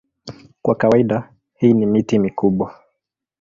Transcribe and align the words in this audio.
Kwa 0.61 0.75
kawaida 0.75 1.33
hii 1.55 1.73
ni 1.73 1.85
miti 1.85 2.19
mikubwa. 2.19 2.75